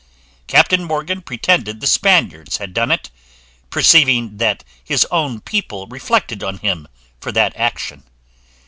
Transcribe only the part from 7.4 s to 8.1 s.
action.